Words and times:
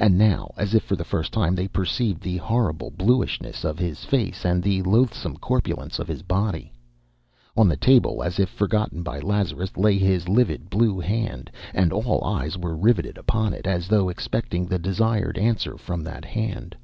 And 0.00 0.18
now, 0.18 0.52
as 0.56 0.74
if 0.74 0.82
for 0.82 0.96
the 0.96 1.04
first 1.04 1.30
time, 1.32 1.54
they 1.54 1.68
perceived 1.68 2.20
the 2.24 2.38
horrible 2.38 2.90
bluishness 2.90 3.64
of 3.64 3.78
his 3.78 4.04
face 4.04 4.44
and 4.44 4.60
the 4.60 4.82
loathsome 4.82 5.36
corpulence 5.36 6.00
of 6.00 6.08
his 6.08 6.22
body. 6.22 6.72
On 7.56 7.68
the 7.68 7.76
table, 7.76 8.24
as 8.24 8.40
if 8.40 8.48
forgotten 8.48 9.04
by 9.04 9.20
Lazarus, 9.20 9.76
lay 9.76 9.96
his 9.96 10.28
livid 10.28 10.70
blue 10.70 10.98
hand, 10.98 11.52
and 11.72 11.92
all 11.92 12.24
eyes 12.24 12.58
were 12.58 12.74
riveted 12.74 13.16
upon 13.16 13.54
it, 13.54 13.64
as 13.64 13.86
though 13.86 14.08
expecting 14.08 14.66
the 14.66 14.80
desired 14.80 15.38
answer 15.38 15.78
from 15.78 16.02
that 16.02 16.24
hand. 16.24 16.74